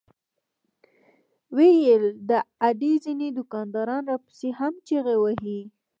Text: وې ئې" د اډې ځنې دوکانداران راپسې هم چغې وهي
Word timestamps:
وې 1.55 1.69
ئې" 1.85 1.95
د 2.29 2.31
اډې 2.67 2.93
ځنې 3.03 3.27
دوکانداران 3.37 4.03
راپسې 4.11 4.49
هم 4.59 4.73
چغې 4.87 5.15
وهي 5.19 5.59